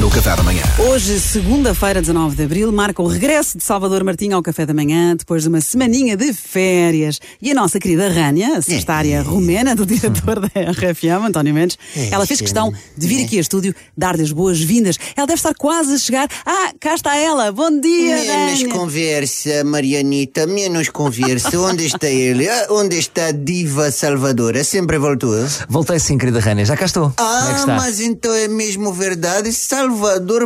no 0.00 0.10
Café 0.10 0.36
da 0.36 0.42
manhã. 0.42 0.62
Hoje, 0.90 1.18
segunda-feira, 1.18 2.00
19 2.00 2.36
de 2.36 2.42
abril, 2.42 2.70
marca 2.70 3.00
o 3.02 3.06
regresso 3.06 3.56
de 3.56 3.64
Salvador 3.64 4.04
Martinho 4.04 4.36
ao 4.36 4.42
café 4.42 4.66
da 4.66 4.74
manhã, 4.74 5.16
depois 5.16 5.42
de 5.42 5.48
uma 5.48 5.60
semaninha 5.60 6.16
de 6.16 6.32
férias. 6.34 7.18
E 7.40 7.50
a 7.50 7.54
nossa 7.54 7.78
querida 7.78 8.08
Rânia, 8.08 8.58
a 8.58 8.62
secretária 8.62 9.22
romena 9.22 9.74
do 9.74 9.86
diretor 9.86 10.40
da 10.40 10.48
RFM, 10.48 11.26
António 11.28 11.54
Mendes, 11.54 11.78
ela 12.10 12.26
fez 12.26 12.40
questão 12.40 12.72
de 12.96 13.06
vir 13.06 13.24
aqui 13.24 13.38
a 13.38 13.40
estúdio 13.40 13.74
dar-lhe 13.96 14.22
as 14.22 14.32
boas-vindas. 14.32 14.98
Ela 15.16 15.26
deve 15.26 15.38
estar 15.38 15.54
quase 15.54 15.94
a 15.94 15.98
chegar. 15.98 16.28
Ah, 16.44 16.72
cá 16.78 16.94
está 16.94 17.16
ela. 17.16 17.50
Bom 17.50 17.80
dia, 17.80 18.16
Menos 18.16 18.60
Rânia. 18.60 18.68
conversa, 18.74 19.64
Marianita, 19.64 20.46
menos 20.46 20.88
conversa. 20.90 21.58
Onde 21.58 21.86
está 21.86 22.08
ele? 22.08 22.48
Ah, 22.48 22.66
onde 22.70 22.98
está 22.98 23.26
a 23.28 23.32
diva 23.32 23.90
Salvadora? 23.90 24.62
Sempre 24.62 24.98
voltou? 24.98 25.34
Voltei 25.68 25.98
sim, 25.98 26.18
querida 26.18 26.40
Rânia, 26.40 26.64
já 26.66 26.76
cá 26.76 26.84
estou. 26.84 27.08
É 27.08 27.12
Ah, 27.22 27.54
está? 27.56 27.76
mas 27.76 27.98
então 28.00 28.34
é 28.34 28.46
mesmo 28.48 28.92
verdade. 28.92 29.52
Salvador 29.52 29.85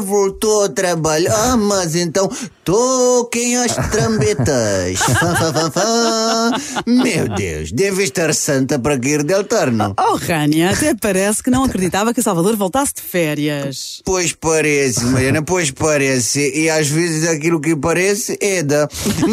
voltou 0.00 0.62
ao 0.62 0.68
trabalho. 0.68 1.28
Ah, 1.32 1.56
mas 1.56 1.94
então 1.94 2.28
toquem 2.70 3.56
as 3.56 3.74
trambetas. 3.90 4.96
Fã, 5.00 5.34
fã, 5.34 5.52
fã, 5.52 5.70
fã. 5.72 6.50
Meu 6.86 7.28
Deus, 7.28 7.72
deve 7.72 8.04
estar 8.04 8.32
santa 8.32 8.78
para 8.78 8.96
cair 8.96 9.24
de 9.24 9.34
altar, 9.34 9.72
não? 9.72 9.92
Oh, 9.98 10.14
Rânia, 10.14 10.70
até 10.70 10.94
parece 10.94 11.42
que 11.42 11.50
não 11.50 11.64
acreditava 11.64 12.14
que 12.14 12.22
Salvador 12.22 12.54
voltasse 12.54 12.94
de 12.94 13.02
férias. 13.02 14.00
Pois 14.04 14.32
parece, 14.32 15.04
Mariana, 15.06 15.42
pois 15.42 15.72
parece. 15.72 16.48
E 16.56 16.70
às 16.70 16.86
vezes 16.86 17.28
aquilo 17.28 17.60
que 17.60 17.74
parece 17.74 18.38
é 18.40 18.62
da. 18.62 18.88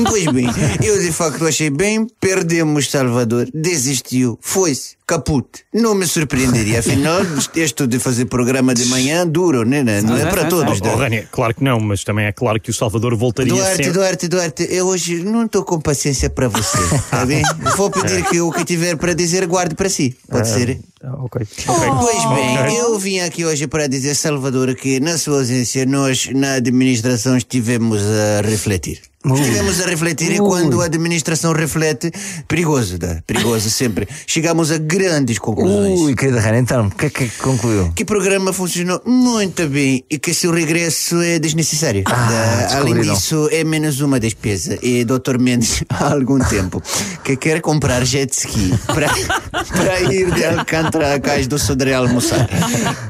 Pois 0.10 0.26
bem, 0.26 0.48
eu 0.84 1.00
de 1.00 1.12
facto 1.12 1.46
achei 1.46 1.70
bem, 1.70 2.08
perdemos 2.20 2.90
Salvador, 2.90 3.48
desistiu, 3.54 4.40
foi-se, 4.42 4.98
caput. 5.06 5.48
Não 5.74 5.94
me 5.94 6.06
surpreenderia, 6.06 6.80
afinal, 6.80 7.22
isto 7.56 7.88
de 7.88 8.00
fazer 8.00 8.26
programa 8.26 8.74
de 8.74 8.86
manhã 8.88 9.28
duro, 9.28 9.64
né? 9.64 9.84
né? 9.84 10.02
Não 10.02 10.18
é 10.18 10.26
para 10.26 10.46
todos. 10.46 10.80
Oh, 10.82 10.86
né? 10.86 10.96
Rania, 10.96 11.28
claro 11.32 11.54
que 11.54 11.64
não, 11.64 11.80
mas 11.80 12.04
também 12.04 12.26
é 12.26 12.32
claro 12.32 12.60
que 12.60 12.70
o 12.70 12.74
Salvador 12.74 13.16
voltaria 13.28 13.54
Duarte, 13.54 13.76
sempre. 13.78 13.92
Duarte, 13.92 14.28
Duarte, 14.28 14.68
eu 14.70 14.88
hoje 14.88 15.24
não 15.24 15.46
estou 15.46 15.64
com 15.64 15.80
paciência 15.80 16.30
para 16.30 16.48
você, 16.48 16.78
tá 17.12 17.26
bem? 17.26 17.42
Vou 17.76 17.90
pedir 17.92 18.24
que 18.26 18.40
o 18.42 18.52
que 18.52 18.64
tiver 18.64 18.96
para 18.98 19.14
dizer 19.14 19.46
guarde 19.46 19.76
para 19.76 19.90
si, 19.90 20.16
pode 20.30 20.48
ser? 20.48 20.80
Ah, 21.04 21.14
ok, 21.20 21.46
ok. 21.68 21.88
Pois 22.00 22.26
bem, 22.36 22.58
Ok. 22.60 22.80
eu 22.80 23.00
vim 23.00 23.20
aqui 23.20 23.46
hoje 23.46 23.68
para 23.68 23.88
dizer, 23.88 24.16
Salvador, 24.16 24.74
que 24.76 25.00
na 25.00 25.18
sua 25.18 25.40
ausência 25.40 25.86
nós, 25.86 26.30
na 26.34 26.54
administração, 26.56 27.38
estivemos 27.38 28.02
a 28.02 28.42
refletir. 28.42 29.02
Estivemos 29.26 29.82
a 29.82 29.86
refletir 29.88 30.32
e 30.32 30.38
quando 30.38 30.80
a 30.82 30.86
administração 30.86 31.52
reflete, 31.52 32.12
perigoso, 32.48 32.98
dá, 32.98 33.18
perigoso 33.26 33.70
sempre. 33.70 34.08
Chegamos 34.26 34.72
a 34.72 34.78
grandes 34.78 35.38
conclusões. 35.40 36.00
Ui, 36.00 36.16
querida 36.16 36.40
Rânia, 36.40 36.60
então, 36.60 36.88
o 36.88 36.92
que 36.92 37.08
é 37.08 37.10
que 37.10 37.30
concluiu? 37.40 37.92
Que 37.94 38.04
o 38.04 38.06
programa 38.06 38.54
funcionou 38.54 39.02
muito 39.06 39.68
bem 39.68 40.06
e 40.10 40.18
que 40.20 40.34
seu 40.34 40.52
regresso 40.52 41.20
é 41.22 41.40
desnecessário. 41.40 42.04
Da- 42.04 42.78
além 42.78 43.02
disso, 43.02 43.50
é 43.52 43.64
menos 43.66 44.00
uma 44.00 44.20
despesa. 44.20 44.78
E 44.82 45.04
Dr. 45.04 45.38
Mendes, 45.40 45.84
há 45.90 46.14
algum 46.14 46.40
tempo, 46.40 46.82
que 47.24 47.36
quer 47.36 47.60
comprar 47.60 48.06
jet 48.06 48.32
ski 48.32 48.72
para, 48.86 49.08
para 49.76 50.00
ir 50.14 50.32
de 50.32 50.46
Alcântara 50.46 51.16
à 51.16 51.20
Cais 51.20 51.48
do 51.48 51.58
Sodré 51.60 51.96
almoçar. 51.96 52.48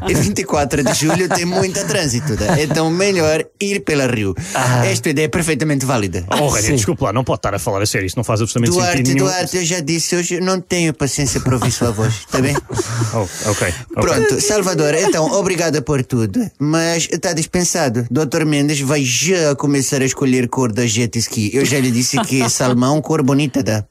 E 0.08 0.14
24 0.16 0.84
de 0.84 0.94
julho 0.94 1.28
tem 1.30 1.46
muito 1.46 1.86
trânsito. 1.86 2.36
da. 2.38 2.60
Então, 2.60 2.90
melhor 2.90 3.46
ir 3.62 3.82
pela 3.82 4.08
Rio. 4.08 4.34
Esta 4.90 5.10
ideia 5.10 5.26
é 5.26 5.30
perfeitamente 5.30 5.86
válida. 5.86 5.97
Oh, 6.30 6.48
Rania, 6.48 6.62
Sim. 6.62 6.76
desculpa 6.76 7.06
lá, 7.06 7.14
não 7.14 7.24
pode 7.24 7.40
estar 7.40 7.54
a 7.54 7.60
falar 7.60 7.82
a 7.82 7.86
sério, 7.86 8.06
isso 8.06 8.18
não 8.18 8.24
faz 8.24 8.42
absolutamente 8.42 8.78
Duarte, 8.78 8.98
sentido 8.98 9.14
nenhum. 9.16 9.26
Duarte, 9.26 9.58
eu 9.58 9.66
já 9.66 9.80
disse, 9.80 10.16
hoje 10.16 10.40
não 10.40 10.60
tenho 10.62 10.94
paciência 10.94 11.40
para 11.40 11.56
ouvir 11.56 11.72
sua 11.72 11.92
voz, 11.92 12.14
está 12.14 12.42
bem? 12.42 12.56
Oh, 13.14 13.22
ok, 13.50 13.50
ok. 13.50 13.74
Pronto, 13.96 14.42
Salvador, 14.42 14.94
então, 14.96 15.32
obrigada 15.32 15.82
por 15.82 16.04
tudo, 16.04 16.40
mas 16.60 17.08
está 17.12 17.32
dispensado. 17.34 18.06
Dr. 18.12 18.46
Mendes 18.46 18.82
vai 18.82 19.04
já 19.04 19.56
começar 19.56 20.02
a 20.02 20.06
escolher 20.06 20.50
cor 20.50 20.72
da 20.72 20.86
jet 20.86 21.18
ski. 21.20 21.52
Eu 21.54 21.64
já 21.66 21.80
lhe 21.80 21.90
disse 21.92 22.20
que 22.24 22.42
é 22.42 22.50
salmão, 22.50 23.02
cor 23.02 23.24
bonita, 23.24 23.64
dá. 23.64 23.84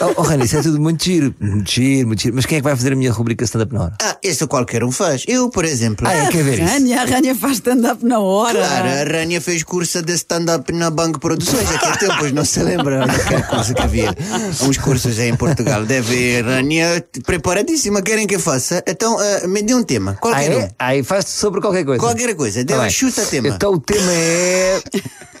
Oh, 0.00 0.12
oh 0.16 0.22
Rânia, 0.22 0.44
isso 0.44 0.56
é 0.56 0.62
tudo 0.62 0.80
muito 0.80 1.02
giro. 1.04 1.34
Muito 1.40 1.70
giro, 1.70 2.06
muito 2.06 2.22
giro. 2.22 2.34
Mas 2.34 2.46
quem 2.46 2.56
é 2.56 2.60
que 2.60 2.64
vai 2.64 2.76
fazer 2.76 2.92
a 2.92 2.96
minha 2.96 3.12
rubrica 3.12 3.44
stand-up 3.44 3.72
na 3.72 3.82
hora? 3.84 3.94
Ah, 4.02 4.16
isso 4.22 4.46
qualquer 4.46 4.84
um 4.84 4.92
faz. 4.92 5.24
Eu, 5.26 5.48
por 5.48 5.64
exemplo. 5.64 6.06
Ah, 6.06 6.12
é? 6.14 6.28
Quer 6.28 6.42
ver 6.44 6.58
isso? 6.62 6.72
Rânia, 6.72 7.00
a 7.00 7.04
Rânia 7.04 7.34
faz 7.34 7.54
stand-up 7.54 8.04
na 8.04 8.18
hora. 8.20 8.58
Claro, 8.58 8.88
a 8.88 9.04
Rania 9.18 9.40
fez 9.40 9.62
curso 9.62 10.02
de 10.02 10.12
stand-up 10.14 10.70
na 10.72 10.90
Banco 10.90 11.18
Produções 11.18 11.66
há 11.82 11.96
tempos, 11.96 12.32
não 12.32 12.44
se 12.44 12.62
lembra? 12.62 13.04
Que 13.08 13.42
coisa 13.42 13.74
que 13.74 13.82
havia. 13.82 14.14
Uns 14.62 14.78
cursos 14.78 15.18
aí 15.18 15.28
em 15.28 15.36
Portugal. 15.36 15.84
Deve 15.84 16.42
Rania 16.42 17.04
preparadíssima. 17.24 18.02
Querem 18.02 18.26
que 18.26 18.34
eu 18.36 18.40
faça? 18.40 18.82
Então, 18.86 19.16
ah, 19.18 19.46
me 19.46 19.62
dê 19.62 19.74
um 19.74 19.82
tema. 19.82 20.12
Ah, 20.12 20.20
Qualquer 20.20 20.56
um. 20.56 20.60
é? 20.60 20.70
Aí 20.78 21.02
faz 21.02 21.26
sobre 21.28 21.60
qualquer 21.60 21.84
coisa. 21.84 22.00
Qualquer 22.00 22.34
coisa. 22.34 22.64
Dê, 22.64 22.74
Tá 22.74 22.88
chuta 22.88 23.24
tema. 23.26 23.48
Então 23.48 23.72
o 23.72 23.80
tema 23.80 24.12
é 24.12 24.82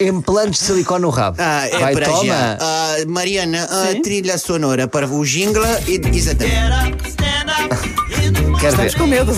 implantes 0.00 0.60
de 0.60 0.66
silicone 0.66 1.02
no 1.02 1.10
rabo. 1.10 1.36
Ah, 1.40 1.66
é 1.68 1.78
vai, 1.78 1.92
para 1.94 2.06
toma. 2.06 2.24
já. 2.24 2.58
Ah, 2.60 2.96
Mariana, 3.06 3.64
a 3.70 4.02
trilha 4.14 4.38
sonora 4.38 4.86
para 4.86 5.08
o 5.08 5.24
jingle 5.24 5.64
e 5.88 5.94
exatamente. 6.16 6.54
Quer 8.60 8.76
ver? 8.76 8.86
Estamos 8.86 8.94
com 8.94 9.06
medo. 9.08 9.32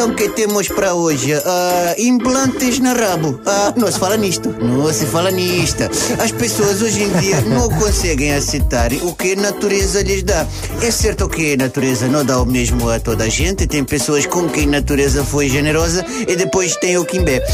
Então, 0.00 0.14
que 0.14 0.30
temos 0.30 0.66
para 0.66 0.94
hoje? 0.94 1.34
Ah, 1.34 1.94
implantes 1.98 2.78
na 2.78 2.94
rabo. 2.94 3.38
Ah, 3.44 3.74
não 3.76 3.92
se 3.92 3.98
fala 3.98 4.16
nisto. 4.16 4.48
Não 4.58 4.90
se 4.90 5.04
fala 5.04 5.30
nisto. 5.30 5.82
As 6.18 6.32
pessoas 6.32 6.80
hoje 6.80 7.02
em 7.02 7.10
dia 7.18 7.38
não 7.42 7.68
conseguem 7.68 8.32
aceitar 8.32 8.90
o 8.94 9.14
que 9.14 9.34
a 9.34 9.36
natureza 9.36 10.00
lhes 10.00 10.22
dá. 10.22 10.46
É 10.80 10.90
certo 10.90 11.28
que 11.28 11.52
a 11.52 11.56
natureza 11.58 12.08
não 12.08 12.24
dá 12.24 12.40
o 12.40 12.46
mesmo 12.46 12.88
a 12.88 12.98
toda 12.98 13.24
a 13.24 13.28
gente. 13.28 13.66
Tem 13.66 13.84
pessoas 13.84 14.24
com 14.24 14.48
quem 14.48 14.64
a 14.68 14.80
natureza 14.80 15.22
foi 15.22 15.50
generosa 15.50 16.02
e 16.26 16.34
depois 16.34 16.76
tem 16.76 16.96
o 16.96 17.04
quimbé. 17.04 17.44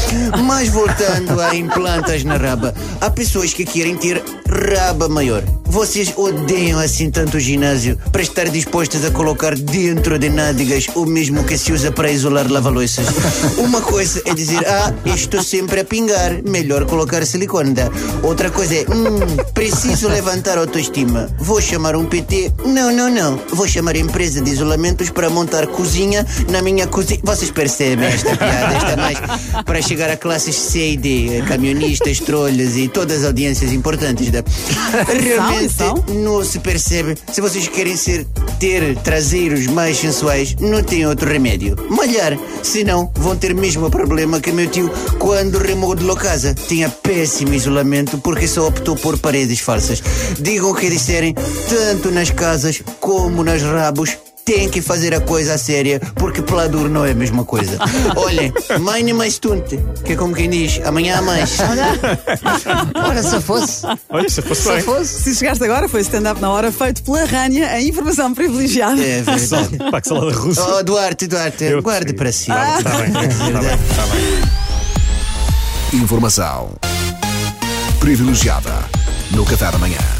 Mas 0.45 0.69
voltando 0.69 1.41
a 1.41 1.53
implantes 1.53 2.23
na 2.23 2.37
raba, 2.37 2.73
há 3.01 3.09
pessoas 3.09 3.53
que 3.53 3.65
querem 3.65 3.97
ter 3.97 4.23
raba 4.47 5.09
maior. 5.09 5.43
Vocês 5.69 6.13
odeiam 6.15 6.79
assim 6.79 7.11
tanto 7.11 7.37
o 7.37 7.39
ginásio 7.39 7.97
para 8.11 8.21
estar 8.21 8.47
dispostos 8.49 9.03
a 9.03 9.11
colocar 9.11 9.53
dentro 9.53 10.17
de 10.17 10.29
nádegas 10.29 10.87
o 10.95 11.05
mesmo 11.05 11.43
que 11.43 11.57
se 11.57 11.73
usa 11.73 11.91
para 11.91 12.09
isolar 12.09 12.49
lava-louças. 12.49 13.05
Uma 13.59 13.81
coisa 13.81 14.21
é 14.25 14.33
dizer, 14.33 14.65
ah, 14.65 14.93
estou 15.05 15.43
sempre 15.43 15.81
a 15.81 15.85
pingar, 15.85 16.41
melhor 16.43 16.85
colocar 16.85 17.25
silicone. 17.25 17.75
Outra 18.23 18.49
coisa 18.49 18.75
é, 18.75 18.85
hum, 18.89 19.19
preciso 19.53 20.07
levantar 20.07 20.57
a 20.57 20.61
autoestima. 20.61 21.29
Vou 21.37 21.61
chamar 21.61 21.95
um 21.95 22.05
PT? 22.05 22.53
Não, 22.65 22.91
não, 22.93 23.09
não. 23.09 23.37
Vou 23.51 23.67
chamar 23.67 23.95
a 23.95 23.99
empresa 23.99 24.41
de 24.41 24.51
isolamentos 24.51 25.09
para 25.09 25.29
montar 25.29 25.67
cozinha 25.67 26.25
na 26.49 26.61
minha 26.61 26.87
cozinha. 26.87 27.19
Vocês 27.23 27.51
percebem 27.51 28.07
esta 28.07 28.35
piada? 28.37 28.73
Esta 28.73 28.91
é 28.91 28.95
mais 28.95 29.17
para 29.65 29.81
chegar 29.81 30.09
a 30.09 30.15
classes 30.15 30.55
C 30.55 30.91
e 30.91 30.97
D, 30.97 31.43
camionistas, 31.47 32.19
trolhas 32.19 32.77
e 32.77 32.87
todas 32.87 33.19
as 33.19 33.25
audiências 33.25 33.73
importantes. 33.73 34.31
Da... 34.31 34.43
Realmente 35.07 35.56
são? 35.69 36.03
não 36.09 36.43
se 36.43 36.59
percebe. 36.59 37.15
Se 37.31 37.41
vocês 37.41 37.67
querem 37.67 37.95
ser, 37.95 38.25
ter 38.59 38.95
traseiros 38.97 39.67
mais 39.67 39.97
sensuais, 39.97 40.55
não 40.59 40.83
tem 40.83 41.05
outro 41.05 41.29
remédio. 41.29 41.75
Malhar. 41.89 42.37
Senão, 42.63 43.11
vão 43.15 43.35
ter 43.35 43.53
mesmo 43.53 43.87
o 43.87 43.91
problema 43.91 44.39
que 44.39 44.51
meu 44.51 44.69
tio, 44.69 44.91
quando 45.19 45.57
remodelou 45.57 46.15
casa, 46.15 46.53
tinha 46.53 46.89
péssimo 46.89 47.53
isolamento 47.53 48.17
porque 48.17 48.47
só 48.47 48.67
optou 48.67 48.95
por 48.95 49.17
paredes 49.17 49.59
falsas. 49.59 50.01
Digam 50.39 50.71
o 50.71 50.75
que 50.75 50.89
disserem, 50.89 51.33
tanto 51.69 52.11
nas 52.11 52.29
casas 52.29 52.81
como 52.99 53.43
nas 53.43 53.61
rabos. 53.61 54.26
Tem 54.47 54.69
que 54.69 54.81
fazer 54.81 55.13
a 55.13 55.19
coisa 55.19 55.55
a 55.55 55.57
séria, 55.57 55.99
porque 56.15 56.41
peladuro 56.41 56.87
não 56.87 57.03
é 57.03 57.11
a 57.11 57.13
mesma 57.13 57.43
coisa. 57.43 57.77
Olhem, 58.15 58.53
mine 58.79 59.11
mais 59.11 59.37
tunte, 59.37 59.77
que 60.05 60.13
é 60.13 60.15
como 60.15 60.33
quem 60.33 60.49
diz, 60.49 60.79
amanhã 60.85 61.17
há 61.17 61.21
mais. 61.21 61.57
Ora, 62.95 63.21
se 63.21 63.41
fosse. 63.41 63.85
Olha, 64.07 64.29
se 64.29 64.41
fosse 64.41 64.61
Se 64.61 64.81
fosse. 64.83 65.21
Se 65.21 65.35
chegaste 65.35 65.61
agora, 65.65 65.89
foi 65.89 65.99
stand-up 65.99 66.39
na 66.39 66.49
hora 66.49 66.71
feito 66.71 67.03
pela 67.03 67.25
Rânia, 67.25 67.67
a 67.67 67.81
informação 67.81 68.33
privilegiada. 68.33 69.03
É 69.03 69.21
verdade. 69.21 69.77
Pá, 69.91 69.99
que 69.99 70.07
salada 70.07 70.31
russa. 70.31 70.65
Oh, 70.77 70.81
Duarte, 70.81 71.27
Duarte, 71.27 71.65
Eu 71.65 71.81
guarde 71.81 72.13
para 72.13 72.31
si. 72.31 72.49
Está 72.49 72.63
bem, 72.99 73.07
está 73.07 73.19
bem, 73.19 73.73
está 73.89 74.05
bem. 75.91 76.01
Informação 76.01 76.71
privilegiada 77.99 78.73
no 79.31 79.43
Café 79.43 79.69
da 79.71 79.77
manhã. 79.77 80.16